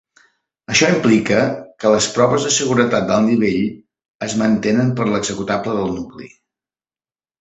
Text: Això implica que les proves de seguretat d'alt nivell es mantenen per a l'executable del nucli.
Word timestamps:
Això 0.75 0.87
implica 0.93 1.41
que 1.83 1.91
les 1.95 2.07
proves 2.15 2.47
de 2.47 2.53
seguretat 2.57 3.05
d'alt 3.11 3.27
nivell 3.27 3.61
es 4.29 4.37
mantenen 4.43 4.91
per 5.01 5.07
a 5.07 5.11
l'executable 5.15 5.77
del 5.81 5.95
nucli. 6.01 6.33